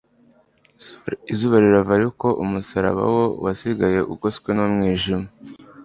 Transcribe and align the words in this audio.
Izuba 1.31 1.55
rirava, 1.63 1.91
ariko 1.99 2.27
umusaraba 2.43 3.03
wo 3.15 3.25
wasigaye 3.43 3.99
ugoswe 4.13 4.49
n'umwijima. 4.53 5.27